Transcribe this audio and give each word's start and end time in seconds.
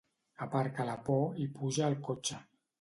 Aparca 0.45 0.87
la 0.87 0.95
por 1.11 1.39
i 1.45 1.47
puja 1.61 1.87
al 1.91 2.01
cotxe. 2.11 2.45